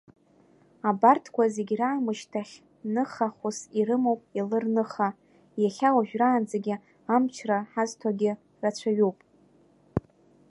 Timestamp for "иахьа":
5.61-5.89